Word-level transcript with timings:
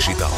Digital. 0.00 0.32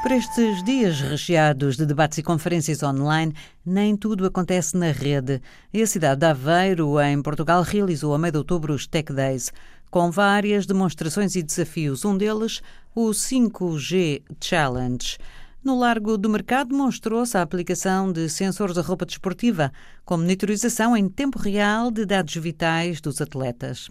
Por 0.00 0.12
estes 0.12 0.64
dias 0.64 0.98
recheados 0.98 1.76
de 1.76 1.84
debates 1.84 2.16
e 2.16 2.22
conferências 2.22 2.82
online, 2.82 3.34
nem 3.66 3.94
tudo 3.94 4.24
acontece 4.24 4.78
na 4.78 4.92
rede. 4.92 5.42
E 5.70 5.82
a 5.82 5.86
cidade 5.86 6.20
de 6.20 6.26
Aveiro, 6.26 6.98
em 6.98 7.20
Portugal, 7.20 7.60
realizou 7.62 8.14
a 8.14 8.18
meio 8.18 8.32
de 8.32 8.38
outubro 8.38 8.72
os 8.72 8.86
Tech 8.86 9.12
Days, 9.12 9.52
com 9.90 10.10
várias 10.10 10.64
demonstrações 10.64 11.36
e 11.36 11.42
desafios. 11.42 12.02
Um 12.02 12.16
deles, 12.16 12.62
o 12.94 13.10
5G 13.10 14.22
Challenge. 14.40 15.18
No 15.62 15.76
Largo 15.76 16.16
do 16.16 16.28
Mercado 16.28 16.74
mostrou-se 16.74 17.36
a 17.36 17.42
aplicação 17.42 18.12
de 18.12 18.28
sensores 18.28 18.76
da 18.76 18.80
roupa 18.80 19.04
desportiva, 19.04 19.72
com 20.04 20.16
monitorização 20.16 20.96
em 20.96 21.08
tempo 21.08 21.36
real 21.36 21.90
de 21.90 22.06
dados 22.06 22.34
vitais 22.36 23.00
dos 23.00 23.20
atletas. 23.20 23.90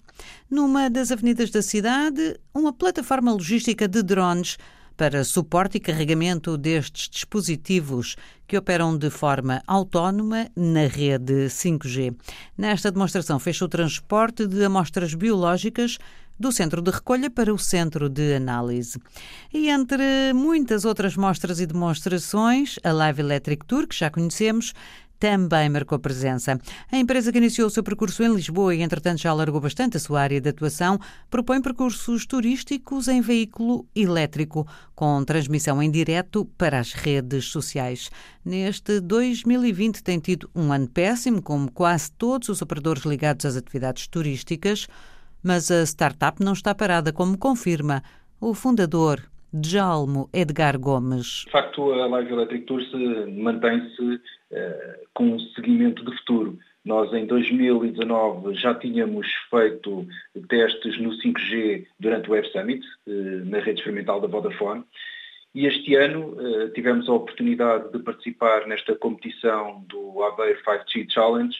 Numa 0.49 0.89
das 0.89 1.11
avenidas 1.11 1.51
da 1.51 1.61
cidade, 1.61 2.39
uma 2.53 2.71
plataforma 2.71 3.33
logística 3.33 3.85
de 3.85 4.01
drones 4.01 4.57
para 4.95 5.23
suporte 5.23 5.77
e 5.77 5.79
carregamento 5.79 6.57
destes 6.57 7.09
dispositivos 7.09 8.15
que 8.47 8.57
operam 8.57 8.97
de 8.97 9.09
forma 9.09 9.61
autónoma 9.67 10.49
na 10.55 10.87
rede 10.87 11.47
5G. 11.47 12.15
Nesta 12.57 12.91
demonstração 12.91 13.37
fez 13.37 13.61
o 13.61 13.67
transporte 13.67 14.47
de 14.47 14.63
amostras 14.63 15.13
biológicas 15.13 15.99
do 16.39 16.51
centro 16.51 16.81
de 16.81 16.91
recolha 16.91 17.29
para 17.29 17.53
o 17.53 17.57
centro 17.57 18.09
de 18.09 18.35
análise. 18.35 18.99
E 19.53 19.69
entre 19.69 20.33
muitas 20.33 20.85
outras 20.85 21.15
mostras 21.15 21.59
e 21.59 21.65
demonstrações, 21.65 22.77
a 22.83 22.91
Live 22.91 23.21
Electric 23.21 23.65
Tour, 23.65 23.87
que 23.87 23.97
já 23.97 24.09
conhecemos, 24.09 24.73
também 25.19 25.69
marcou 25.69 25.97
presença. 25.99 26.59
A 26.91 26.97
empresa 26.97 27.31
que 27.31 27.37
iniciou 27.37 27.67
o 27.67 27.71
seu 27.71 27.83
percurso 27.83 28.23
em 28.23 28.33
Lisboa 28.33 28.75
e, 28.75 28.81
entretanto, 28.81 29.21
já 29.21 29.31
alargou 29.31 29.59
bastante 29.59 29.97
a 29.97 29.99
sua 29.99 30.21
área 30.21 30.39
de 30.39 30.49
atuação, 30.49 30.99
propõe 31.29 31.61
percursos 31.61 32.25
turísticos 32.25 33.07
em 33.07 33.21
veículo 33.21 33.87
elétrico, 33.95 34.67
com 34.95 35.23
transmissão 35.23 35.81
em 35.81 35.89
direto 35.89 36.45
para 36.57 36.79
as 36.79 36.93
redes 36.93 37.45
sociais. 37.45 38.09
Neste 38.45 38.99
2020 38.99 40.03
tem 40.03 40.19
tido 40.19 40.49
um 40.55 40.71
ano 40.71 40.87
péssimo, 40.87 41.41
como 41.41 41.71
quase 41.71 42.11
todos 42.11 42.49
os 42.49 42.61
operadores 42.61 43.03
ligados 43.03 43.45
às 43.45 43.55
atividades 43.55 44.07
turísticas, 44.07 44.87
mas 45.47 45.71
a 45.71 45.81
startup 45.83 46.43
não 46.43 46.51
está 46.51 46.75
parada, 46.75 47.13
como 47.13 47.37
confirma 47.37 48.03
o 48.41 48.53
fundador 48.53 49.21
Djalmo 49.53 50.29
Edgar 50.33 50.77
Gomes. 50.77 51.45
De 51.45 51.51
facto, 51.51 51.93
a 51.93 52.05
Live 52.05 52.33
Electric 52.33 52.65
Tour 52.65 52.81
mantém-se 53.29 54.01
uh, 54.01 54.19
com 55.13 55.29
um 55.31 55.39
seguimento 55.55 56.03
de 56.03 56.17
futuro. 56.17 56.59
Nós, 56.83 57.13
em 57.13 57.25
2019, 57.25 58.55
já 58.55 58.75
tínhamos 58.75 59.25
feito 59.49 60.05
testes 60.49 60.99
no 60.99 61.11
5G 61.11 61.87
durante 61.97 62.29
o 62.29 62.33
Web 62.33 62.51
Summit, 62.51 62.85
uh, 63.07 63.45
na 63.45 63.59
rede 63.59 63.79
experimental 63.79 64.19
da 64.19 64.27
Vodafone, 64.27 64.83
e 65.55 65.65
este 65.65 65.95
ano 65.95 66.35
tivemos 66.75 67.07
a 67.09 67.13
oportunidade 67.13 67.91
de 67.91 67.99
participar 67.99 68.67
nesta 68.67 68.93
competição 68.95 69.83
do 69.87 70.21
Aveiro 70.21 70.59
5G 70.61 71.09
Challenge 71.09 71.57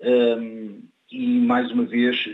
ehm, 0.00 0.80
e, 1.12 1.40
mais 1.40 1.70
uma 1.70 1.84
vez, 1.84 2.28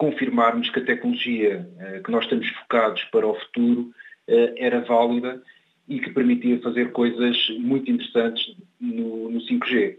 confirmarmos 0.00 0.70
que 0.70 0.80
a 0.80 0.84
tecnologia 0.84 1.68
que 2.02 2.10
nós 2.10 2.24
estamos 2.24 2.48
focados 2.48 3.04
para 3.12 3.26
o 3.26 3.34
futuro 3.34 3.92
eh, 4.26 4.54
era 4.56 4.80
válida 4.80 5.42
e 5.86 6.00
que 6.00 6.08
permitia 6.08 6.58
fazer 6.62 6.90
coisas 6.92 7.36
muito 7.58 7.90
interessantes 7.90 8.56
no, 8.80 9.28
no 9.28 9.40
5G. 9.40 9.98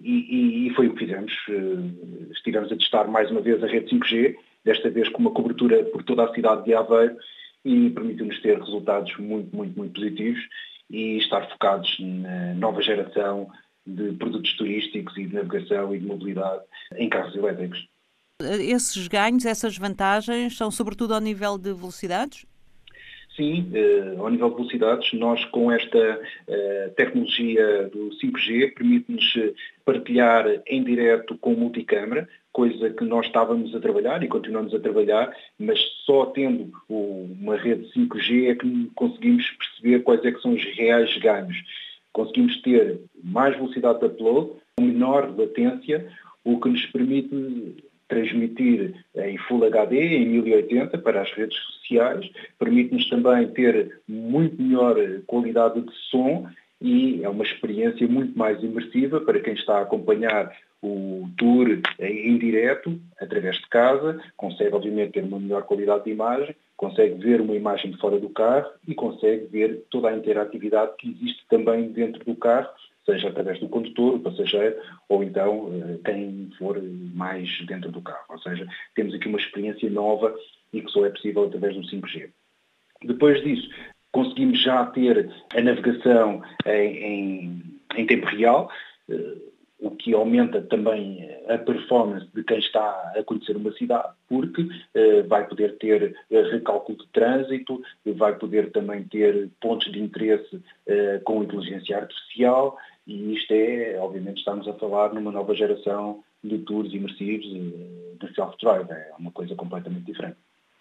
E, 0.00 0.66
e, 0.66 0.74
foi 0.74 0.88
o 0.88 0.94
que 0.94 1.04
fizemos. 1.04 1.32
Eh, 1.48 2.32
estivemos 2.32 2.72
a 2.72 2.76
testar 2.76 3.04
mais 3.04 3.30
uma 3.30 3.40
vez 3.40 3.62
a 3.62 3.68
rede 3.68 3.94
5G, 3.94 4.34
desta 4.64 4.90
vez 4.90 5.08
com 5.10 5.18
uma 5.18 5.30
cobertura 5.30 5.84
por 5.84 6.02
toda 6.02 6.24
a 6.24 6.34
cidade 6.34 6.64
de 6.64 6.74
Aveiro 6.74 7.16
e 7.64 7.88
permitiu-nos 7.90 8.40
ter 8.40 8.58
resultados 8.58 9.16
muito, 9.18 9.54
muito, 9.54 9.78
muito 9.78 9.92
positivos 9.92 10.42
e 10.90 11.18
estar 11.18 11.48
focados 11.50 11.96
na 12.00 12.54
nova 12.54 12.82
geração 12.82 13.48
de 13.86 14.10
produtos 14.14 14.56
turísticos 14.56 15.16
e 15.16 15.24
de 15.24 15.34
navegação 15.36 15.94
e 15.94 16.00
de 16.00 16.06
mobilidade 16.06 16.64
em 16.96 17.08
carros 17.08 17.36
elétricos. 17.36 17.86
Esses 18.60 19.08
ganhos, 19.08 19.44
essas 19.44 19.76
vantagens, 19.76 20.56
são 20.56 20.70
sobretudo 20.70 21.14
ao 21.14 21.20
nível 21.20 21.58
de 21.58 21.72
velocidades? 21.72 22.44
Sim, 23.36 23.70
eh, 23.72 24.16
ao 24.18 24.28
nível 24.28 24.50
de 24.50 24.56
velocidades, 24.56 25.12
nós 25.12 25.44
com 25.46 25.70
esta 25.70 26.20
eh, 26.48 26.92
tecnologia 26.96 27.88
do 27.88 28.10
5G 28.18 28.74
permite-nos 28.74 29.34
eh, 29.36 29.52
partilhar 29.84 30.46
em 30.66 30.82
direto 30.82 31.38
com 31.38 31.54
multicâmara, 31.54 32.28
coisa 32.52 32.90
que 32.90 33.04
nós 33.04 33.26
estávamos 33.26 33.74
a 33.74 33.80
trabalhar 33.80 34.22
e 34.22 34.28
continuamos 34.28 34.74
a 34.74 34.80
trabalhar, 34.80 35.34
mas 35.58 35.78
só 36.04 36.26
tendo 36.26 36.72
uma 36.88 37.56
rede 37.56 37.88
5G 37.96 38.50
é 38.50 38.54
que 38.56 38.90
conseguimos 38.94 39.48
perceber 39.52 40.00
quais 40.00 40.24
é 40.24 40.32
que 40.32 40.42
são 40.42 40.52
os 40.52 40.64
reais 40.76 41.16
ganhos. 41.18 41.56
Conseguimos 42.12 42.60
ter 42.62 43.00
mais 43.22 43.56
velocidade 43.56 44.00
de 44.00 44.06
upload, 44.06 44.50
menor 44.78 45.32
latência, 45.38 46.10
o 46.44 46.58
que 46.60 46.68
nos 46.68 46.84
permite 46.86 47.76
transmitir 48.10 48.92
em 49.14 49.38
Full 49.38 49.64
HD, 49.64 50.16
em 50.16 50.26
1080, 50.26 50.98
para 50.98 51.22
as 51.22 51.32
redes 51.32 51.56
sociais, 51.56 52.28
permite-nos 52.58 53.08
também 53.08 53.48
ter 53.52 54.00
muito 54.06 54.60
melhor 54.60 54.96
qualidade 55.26 55.80
de 55.80 55.92
som 56.10 56.46
e 56.80 57.22
é 57.22 57.28
uma 57.28 57.44
experiência 57.44 58.06
muito 58.08 58.36
mais 58.36 58.62
imersiva 58.62 59.20
para 59.20 59.40
quem 59.40 59.54
está 59.54 59.78
a 59.78 59.82
acompanhar 59.82 60.52
o 60.82 61.28
tour 61.36 61.68
em 61.98 62.38
direto, 62.38 62.98
através 63.20 63.56
de 63.56 63.68
casa, 63.68 64.18
consegue 64.36 64.74
obviamente 64.74 65.12
ter 65.12 65.24
uma 65.24 65.38
melhor 65.38 65.62
qualidade 65.64 66.04
de 66.04 66.10
imagem, 66.10 66.56
consegue 66.76 67.14
ver 67.22 67.40
uma 67.40 67.54
imagem 67.54 67.90
de 67.90 67.98
fora 67.98 68.18
do 68.18 68.30
carro 68.30 68.70
e 68.88 68.94
consegue 68.94 69.44
ver 69.46 69.84
toda 69.90 70.08
a 70.08 70.16
interatividade 70.16 70.92
que 70.98 71.10
existe 71.10 71.44
também 71.50 71.92
dentro 71.92 72.24
do 72.24 72.34
carro 72.34 72.70
seja 73.04 73.28
através 73.28 73.58
do 73.58 73.68
condutor, 73.68 74.14
o 74.14 74.20
passageiro, 74.20 74.76
ou 75.08 75.22
então 75.22 75.70
eh, 75.72 75.98
quem 76.04 76.50
for 76.58 76.80
mais 77.14 77.48
dentro 77.66 77.90
do 77.90 78.02
carro. 78.02 78.24
Ou 78.28 78.38
seja, 78.38 78.66
temos 78.94 79.14
aqui 79.14 79.28
uma 79.28 79.38
experiência 79.38 79.88
nova 79.90 80.34
e 80.72 80.82
que 80.82 80.90
só 80.90 81.04
é 81.04 81.10
possível 81.10 81.44
através 81.44 81.74
do 81.74 81.82
5G. 81.82 82.30
Depois 83.02 83.42
disso, 83.42 83.68
conseguimos 84.12 84.60
já 84.62 84.84
ter 84.86 85.30
a 85.54 85.60
navegação 85.60 86.42
em, 86.66 86.96
em, 86.96 87.62
em 87.96 88.06
tempo 88.06 88.26
real, 88.26 88.70
eh, 89.08 89.36
o 89.80 89.90
que 89.90 90.12
aumenta 90.14 90.60
também 90.62 91.28
a 91.48 91.56
performance 91.58 92.26
de 92.34 92.44
quem 92.44 92.58
está 92.58 93.12
a 93.16 93.22
conhecer 93.24 93.56
uma 93.56 93.72
cidade, 93.72 94.12
porque 94.28 94.68
eh, 94.94 95.22
vai 95.22 95.46
poder 95.48 95.78
ter 95.78 96.14
recálculo 96.30 96.98
de 96.98 97.06
trânsito, 97.08 97.82
vai 98.04 98.36
poder 98.36 98.70
também 98.72 99.04
ter 99.04 99.48
pontos 99.60 99.90
de 99.90 100.00
interesse 100.00 100.60
eh, 100.86 101.20
com 101.24 101.42
inteligência 101.42 101.96
artificial, 101.96 102.76
e 103.06 103.34
isto 103.34 103.52
é, 103.52 103.98
obviamente, 103.98 104.38
estamos 104.38 104.68
a 104.68 104.74
falar 104.74 105.14
numa 105.14 105.32
nova 105.32 105.54
geração 105.54 106.22
de 106.44 106.58
tours 106.58 106.92
imersivos 106.92 107.46
de 107.46 108.34
self-drive, 108.34 108.90
é 108.90 109.12
uma 109.18 109.30
coisa 109.30 109.54
completamente 109.54 110.04
diferente. 110.04 110.36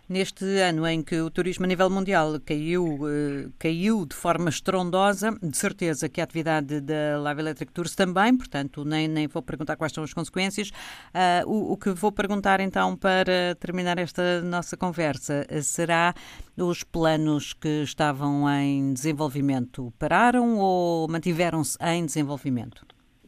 Neste 0.09 0.43
ano 0.61 0.87
em 0.87 1.03
que 1.03 1.21
o 1.21 1.29
turismo 1.29 1.65
a 1.65 1.67
nível 1.67 1.87
mundial 1.87 2.39
caiu, 2.43 2.97
eh, 3.07 3.47
caiu 3.59 4.07
de 4.07 4.15
forma 4.15 4.49
estrondosa, 4.49 5.37
de 5.39 5.55
certeza 5.55 6.09
que 6.09 6.19
a 6.19 6.23
atividade 6.23 6.81
da 6.81 7.19
Live 7.19 7.41
Electric 7.41 7.71
Tours 7.71 7.93
também, 7.93 8.35
portanto, 8.35 8.83
nem, 8.83 9.07
nem 9.07 9.27
vou 9.27 9.43
perguntar 9.43 9.75
quais 9.75 9.93
são 9.93 10.03
as 10.03 10.11
consequências. 10.11 10.71
Uh, 11.13 11.47
o, 11.47 11.73
o, 11.73 11.77
que 11.77 11.91
vou 11.91 12.11
perguntar 12.11 12.59
então 12.59 12.97
para 12.97 13.53
terminar 13.59 13.99
esta 13.99 14.41
nossa 14.41 14.75
conversa 14.75 15.45
será 15.61 16.15
os 16.57 16.83
planos 16.83 17.53
que 17.53 17.83
estavam 17.83 18.49
em 18.49 18.91
desenvolvimento 18.91 19.93
pararam 19.99 20.57
ou 20.57 21.07
mantiveram-se 21.07 21.77
em 21.83 22.03
desenvolvimento? 22.03 22.83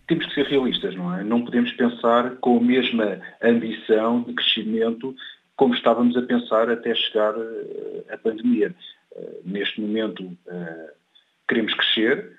Temos 0.07 0.25
que 0.25 0.33
ser 0.33 0.47
realistas, 0.47 0.95
não 0.95 1.15
é? 1.15 1.23
Não 1.23 1.45
podemos 1.45 1.71
pensar 1.73 2.37
com 2.37 2.57
a 2.57 2.61
mesma 2.61 3.19
ambição 3.43 4.23
de 4.23 4.33
crescimento 4.33 5.15
como 5.61 5.75
estávamos 5.75 6.17
a 6.17 6.23
pensar 6.23 6.71
até 6.71 6.95
chegar 6.95 7.35
eh, 7.37 8.03
a 8.09 8.17
pandemia. 8.17 8.73
Eh, 9.15 9.41
neste 9.45 9.79
momento 9.79 10.35
eh, 10.47 10.93
queremos 11.47 11.71
crescer, 11.75 12.31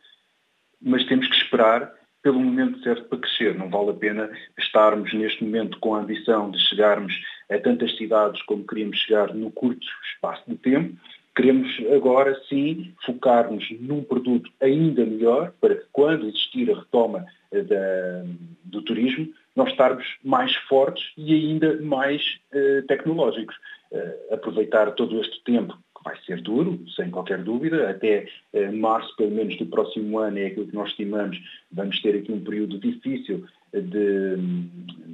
mas 0.81 1.05
temos 1.07 1.29
que 1.29 1.37
esperar 1.37 1.95
pelo 2.21 2.41
momento 2.41 2.83
certo 2.83 3.05
para 3.05 3.21
crescer. 3.21 3.57
Não 3.57 3.71
vale 3.71 3.91
a 3.91 3.95
pena 3.95 4.29
estarmos 4.59 5.15
neste 5.15 5.45
momento 5.45 5.79
com 5.79 5.95
a 5.95 6.01
ambição 6.01 6.51
de 6.51 6.59
chegarmos 6.69 7.15
a 7.49 7.59
tantas 7.59 7.97
cidades 7.97 8.43
como 8.43 8.67
queríamos 8.67 8.99
chegar 8.99 9.33
no 9.33 9.53
curto 9.53 9.87
espaço 10.13 10.43
de 10.49 10.57
tempo. 10.57 10.97
Queremos 11.37 11.71
agora 11.95 12.37
sim 12.49 12.93
focar-nos 13.07 13.65
num 13.79 14.03
produto 14.03 14.51
ainda 14.61 15.07
melhor 15.07 15.53
para 15.61 15.77
que 15.77 15.87
quando 15.93 16.27
existir 16.27 16.73
a 16.73 16.81
retoma 16.81 17.25
da, 17.53 18.25
do 18.65 18.83
turismo, 18.83 19.33
nós 19.55 19.71
estarmos 19.71 20.05
mais 20.23 20.55
fortes 20.55 21.13
e 21.17 21.35
ainda 21.35 21.81
mais 21.81 22.39
uh, 22.55 22.87
tecnológicos. 22.87 23.57
Uh, 23.91 24.35
aproveitar 24.35 24.91
todo 24.93 25.21
este 25.21 25.43
tempo, 25.45 25.75
que 25.75 26.03
vai 26.03 26.17
ser 26.25 26.41
duro, 26.41 26.83
sem 26.97 27.11
qualquer 27.11 27.43
dúvida, 27.43 27.91
até 27.91 28.27
uh, 28.55 28.73
março, 28.75 29.15
pelo 29.17 29.31
menos, 29.31 29.57
do 29.59 29.67
próximo 29.67 30.19
ano, 30.19 30.39
é 30.39 30.47
aquilo 30.47 30.67
que 30.67 30.75
nós 30.75 30.89
estimamos, 30.91 31.39
vamos 31.71 32.01
ter 32.01 32.17
aqui 32.17 32.33
um 32.33 32.43
período 32.43 32.79
difícil 32.79 33.45
de, 33.73 33.81
de, 33.81 34.37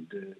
de, 0.09 0.35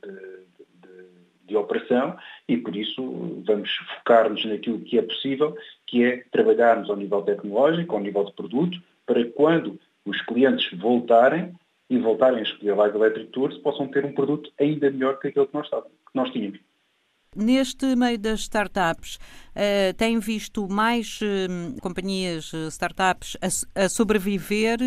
de 1.50 1.56
operação 1.58 2.16
e 2.48 2.58
por 2.58 2.76
isso 2.76 3.44
vamos 3.46 3.70
focar-nos 3.98 4.46
naquilo 4.46 4.80
que 4.82 4.98
é 4.98 5.02
possível, 5.02 5.56
que 5.86 6.04
é 6.04 6.24
trabalharmos 6.32 6.90
ao 6.90 6.96
nível 6.96 7.22
tecnológico, 7.24 7.96
ao 7.96 8.02
nível 8.02 8.24
de 8.24 8.34
produto, 8.34 8.82
para 9.06 9.26
quando 9.32 9.80
os 10.06 10.22
clientes 10.22 10.78
voltarem 10.78 11.54
e 11.90 11.98
voltarem 11.98 12.40
a 12.40 12.44
escolher 12.44 12.76
Live 12.76 12.96
Electric 12.96 13.32
Tours, 13.32 13.58
possam 13.58 13.88
ter 13.88 14.06
um 14.06 14.14
produto 14.14 14.52
ainda 14.60 14.92
melhor 14.92 15.20
que 15.20 15.30
aquele 15.30 15.48
que 15.48 15.54
nós, 15.54 15.68
que 15.70 16.16
nós 16.16 16.32
tínhamos. 16.32 16.60
Neste 17.36 17.96
meio 17.96 18.18
das 18.18 18.42
startups, 18.42 19.18
uh, 19.56 19.94
tem 19.96 20.20
visto 20.20 20.68
mais 20.68 21.20
uh, 21.22 21.80
companhias, 21.82 22.52
uh, 22.54 22.68
startups, 22.70 23.38
a, 23.76 23.84
a, 23.84 23.90
sobreviver 23.90 24.80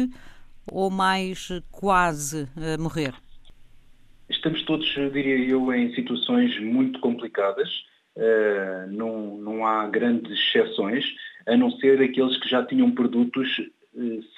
ou 0.70 0.90
mais 0.90 1.48
quase 1.70 2.48
a 2.56 2.80
morrer? 2.80 3.14
Estamos 4.28 4.62
todos, 4.64 4.88
diria 5.12 5.38
eu, 5.38 5.72
em 5.72 5.94
situações 5.94 6.58
muito 6.60 6.98
complicadas. 7.00 7.68
não, 8.90 9.36
não 9.38 9.66
há 9.66 9.86
grandes 9.88 10.32
exceções, 10.32 11.04
a 11.46 11.56
não 11.56 11.70
ser 11.72 12.00
aqueles 12.00 12.36
que 12.38 12.48
já 12.48 12.64
tinham 12.64 12.90
produtos 12.92 13.48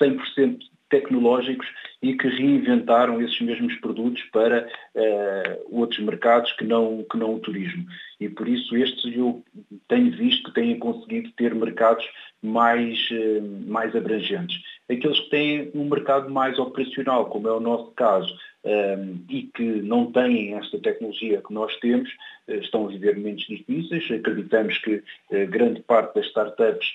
100% 0.01 0.59
tecnológicos 0.95 1.67
e 2.01 2.15
que 2.15 2.29
reinventaram 2.29 3.21
esses 3.21 3.41
mesmos 3.41 3.75
produtos 3.77 4.23
para 4.33 4.69
uh, 4.95 5.77
outros 5.77 5.99
mercados 5.99 6.53
que 6.53 6.65
não, 6.65 7.05
que 7.11 7.17
não 7.17 7.35
o 7.35 7.41
turismo. 7.41 7.85
E 8.21 8.29
por 8.29 8.47
isso 8.47 8.77
estes 8.77 9.05
eu 9.17 9.43
tenho 9.89 10.13
visto 10.13 10.45
que 10.45 10.55
têm 10.55 10.79
conseguido 10.79 11.33
ter 11.33 11.53
mercados 11.53 12.05
mais, 12.41 13.11
uh, 13.11 13.67
mais 13.67 13.97
abrangentes. 13.97 14.63
Aqueles 14.89 15.19
que 15.19 15.31
têm 15.31 15.71
um 15.75 15.89
mercado 15.89 16.31
mais 16.31 16.59
operacional, 16.59 17.27
como 17.27 17.49
é 17.49 17.53
o 17.53 17.61
nosso 17.61 17.91
caso, 17.93 18.33
um, 18.65 18.71
eh, 18.71 19.09
e 19.31 19.43
que 19.55 19.63
não 19.63 20.13
têm 20.13 20.55
esta 20.55 20.79
tecnologia 20.79 21.43
que 21.47 21.53
nós 21.53 21.75
temos, 21.81 22.11
uh, 22.49 22.55
estão 22.55 22.85
a 22.85 22.89
viver 22.89 23.17
momentos 23.17 23.47
difíceis. 23.47 24.11
Acreditamos 24.11 24.77
que 24.79 25.03
grande 25.49 25.81
parte 25.83 26.15
das 26.17 26.27
startups 26.27 26.87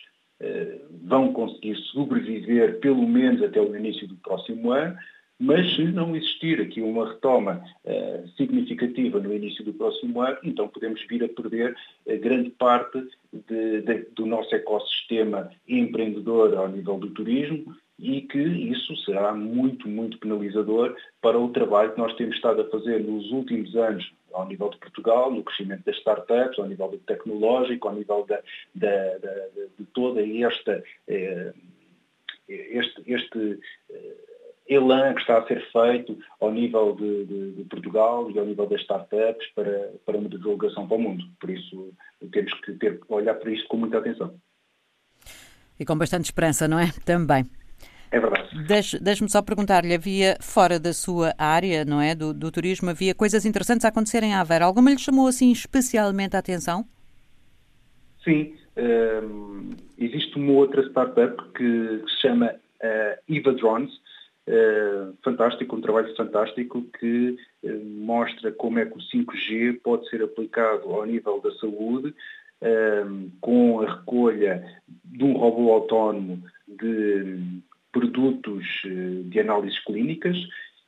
vão 1.04 1.34
conseguir 1.34 1.76
sobreviver 1.92 2.80
pelo 2.80 3.08
menos 3.08 3.42
até 3.44 3.60
o 3.60 3.76
início 3.76 4.08
do 4.08 4.16
próximo 4.16 4.72
ano, 4.72 4.96
mas 5.40 5.74
se 5.74 5.84
não 5.86 6.14
existir 6.18 6.60
aqui 6.60 6.82
uma 6.82 7.14
retoma 7.14 7.64
uh, 7.86 8.28
significativa 8.36 9.22
no 9.22 9.34
início 9.34 9.64
do 9.64 9.74
próximo 9.74 10.22
ano, 10.22 10.38
então 10.44 10.68
podemos 10.68 11.02
vir 11.08 11.24
a 11.24 11.30
perder 11.30 11.74
uh, 12.06 12.20
grande 12.20 12.50
parte 12.50 13.02
de, 13.32 13.82
de, 13.82 14.06
do 14.14 14.26
nosso 14.26 14.54
ecossistema 14.54 15.50
empreendedor 15.66 16.58
ao 16.58 16.68
nível 16.68 17.00
do 17.00 17.12
turismo 17.12 17.74
e 18.00 18.22
que 18.22 18.40
isso 18.40 18.96
será 19.04 19.34
muito, 19.34 19.88
muito 19.88 20.18
penalizador 20.20 20.96
para 21.22 21.38
o 21.38 21.50
trabalho 21.50 21.92
que 21.92 22.00
nós 22.00 22.16
temos 22.16 22.36
estado 22.36 22.62
a 22.62 22.70
fazer 22.70 23.04
nos 23.04 23.30
últimos 23.32 23.76
anos 23.76 24.10
ao 24.34 24.48
nível 24.48 24.70
de 24.70 24.78
Portugal, 24.78 25.32
no 25.32 25.44
crescimento 25.44 25.84
das 25.84 25.98
startups, 25.98 26.58
ao 26.58 26.68
nível 26.68 26.98
tecnológico, 27.06 27.88
ao 27.88 27.96
nível 27.96 28.26
da, 28.26 28.40
da, 28.74 29.18
da, 29.18 29.46
de 29.78 29.86
toda 29.94 30.22
esta, 30.22 30.82
eh, 31.08 31.54
este, 32.48 33.04
este 33.06 33.60
eh, 33.90 34.16
elan 34.70 35.16
que 35.16 35.22
está 35.22 35.40
a 35.40 35.48
ser 35.48 35.62
feito 35.72 36.18
ao 36.40 36.52
nível 36.52 36.96
de, 36.96 37.26
de, 37.26 37.52
de, 37.54 37.64
Portugal 37.66 38.32
e 38.32 38.40
ao 38.40 38.46
nível 38.46 38.68
das 38.68 38.82
startups 38.82 39.48
para, 39.54 39.92
para 40.06 40.18
uma 40.18 40.30
divulgação 40.30 40.88
para 40.88 40.96
o 40.96 41.02
mundo. 41.02 41.26
Por 41.40 41.50
isso 41.50 41.92
temos 42.32 42.54
que 42.62 42.74
ter, 42.74 43.02
olhar 43.10 43.34
para 43.34 43.52
isto 43.52 43.68
com 43.68 43.78
muita 43.78 43.98
atenção. 43.98 44.34
E 45.78 45.86
com 45.86 45.98
bastante 45.98 46.26
esperança, 46.26 46.68
não 46.68 46.80
é? 46.80 46.92
Também. 47.06 47.59
É 48.12 48.20
verdade. 48.20 48.50
Deixe-me 49.02 49.30
só 49.30 49.42
perguntar-lhe, 49.42 49.94
havia 49.94 50.36
fora 50.42 50.80
da 50.80 50.94
sua 50.94 51.34
área, 51.38 51.86
não 51.86 52.02
é, 52.02 52.16
do, 52.16 52.34
do, 52.34 52.52
turismo, 52.52 52.90
havia 52.90 53.14
coisas 53.14 53.46
interessantes 53.46 53.86
a 53.86 53.90
acontecerem 53.90 54.34
à 54.34 54.42
Aveiro. 54.42 54.66
Alguma 54.66 54.90
lhe 54.90 54.98
chamou 54.98 55.28
assim 55.28 55.52
especialmente 55.52 56.36
a 56.36 56.40
atenção? 56.40 56.86
Sim. 58.24 58.56
Um, 58.76 59.72
existe 59.98 60.36
uma 60.38 60.54
outra 60.54 60.82
startup 60.90 61.38
que, 61.54 62.00
que 62.04 62.12
se 62.12 62.22
chama 62.22 62.48
uh, 62.48 63.36
Eva 63.36 63.54
Drones, 63.54 63.94
uh, 64.48 65.16
fantástico, 65.24 65.76
um 65.76 65.82
trabalho 65.82 66.16
fantástico 66.16 66.84
que 67.00 67.38
uh, 67.64 67.86
mostra 67.86 68.52
como 68.52 68.80
é 68.80 68.86
que 68.86 68.98
o 68.98 69.02
5G 69.02 69.82
pode 69.84 70.10
ser 70.10 70.24
aplicado 70.24 70.90
ao 70.90 71.06
nível 71.06 71.40
da 71.42 71.52
saúde, 71.56 72.14
um, 72.62 73.30
com 73.40 73.82
a 73.82 73.96
recolha 73.96 74.66
de 75.06 75.24
um 75.24 75.34
robô 75.34 75.72
autónomo 75.72 76.44
de 76.68 77.62
produtos 77.92 78.66
eh, 78.86 79.24
de 79.26 79.40
análises 79.40 79.80
clínicas 79.84 80.38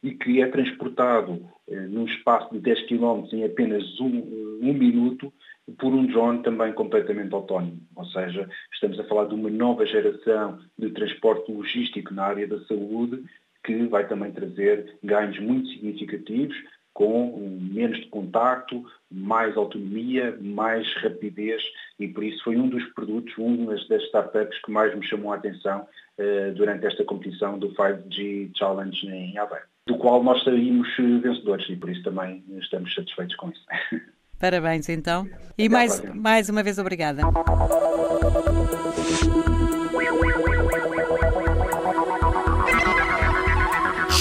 e 0.03 0.11
que 0.11 0.41
é 0.41 0.47
transportado 0.47 1.47
eh, 1.67 1.87
num 1.87 2.05
espaço 2.05 2.51
de 2.51 2.59
10 2.59 2.87
km 2.87 3.23
em 3.33 3.43
apenas 3.43 3.99
um, 3.99 4.17
eh, 4.17 4.65
um 4.65 4.73
minuto 4.73 5.31
por 5.77 5.93
um 5.93 6.05
drone 6.05 6.41
também 6.43 6.73
completamente 6.73 7.33
autónomo. 7.33 7.79
Ou 7.95 8.05
seja, 8.05 8.49
estamos 8.73 8.99
a 8.99 9.03
falar 9.05 9.25
de 9.25 9.35
uma 9.35 9.49
nova 9.49 9.85
geração 9.85 10.59
de 10.77 10.89
transporte 10.89 11.51
logístico 11.51 12.13
na 12.13 12.23
área 12.23 12.47
da 12.47 12.59
saúde 12.65 13.23
que 13.63 13.85
vai 13.87 14.07
também 14.07 14.31
trazer 14.31 14.97
ganhos 15.03 15.39
muito 15.39 15.69
significativos 15.69 16.55
com 16.93 17.57
menos 17.59 17.99
de 17.99 18.07
contacto, 18.07 18.83
mais 19.09 19.55
autonomia, 19.55 20.37
mais 20.41 20.91
rapidez 20.95 21.61
e 21.99 22.07
por 22.07 22.23
isso 22.23 22.43
foi 22.43 22.57
um 22.57 22.67
dos 22.67 22.83
produtos, 22.93 23.33
uma 23.37 23.75
das 23.75 24.03
startups 24.03 24.59
que 24.61 24.71
mais 24.71 24.93
me 24.95 25.05
chamou 25.05 25.31
a 25.31 25.35
atenção 25.35 25.87
uh, 26.17 26.53
durante 26.55 26.85
esta 26.85 27.03
competição 27.03 27.57
do 27.57 27.69
5G 27.73 28.51
Challenge 28.57 29.07
em 29.07 29.37
Aveiro, 29.37 29.65
do 29.87 29.97
qual 29.97 30.23
nós 30.23 30.43
saímos 30.43 30.87
vencedores 30.97 31.67
e 31.69 31.75
por 31.75 31.89
isso 31.89 32.03
também 32.03 32.43
estamos 32.59 32.93
satisfeitos 32.93 33.35
com 33.35 33.49
isso. 33.49 33.65
Parabéns 34.39 34.89
então 34.89 35.29
e 35.57 35.69
mais, 35.69 36.01
mais 36.15 36.49
uma 36.49 36.63
vez 36.63 36.79
obrigada. 36.79 37.21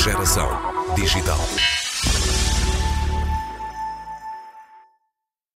Geração 0.03 0.49
Digital. 0.95 1.80